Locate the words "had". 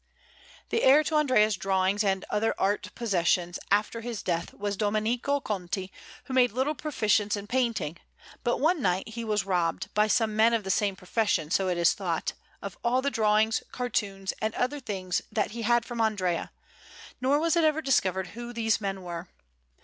15.61-15.85